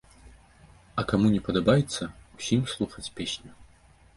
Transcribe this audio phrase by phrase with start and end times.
[1.01, 2.03] А каму не падабаецца,
[2.39, 3.51] усім слухаць песню.